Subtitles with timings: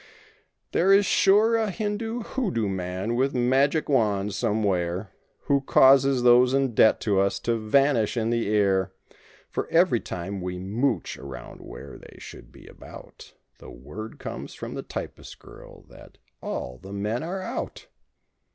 [0.71, 6.55] There is sure a Hindu hoo doo man with magic wand somewhere, Who causes those
[6.55, 8.93] in debt to us to vanish in the air;
[9.51, 14.73] For every time we mooch, around where they should be about The word comes from
[14.73, 17.85] the typist girl that "All the men are out!"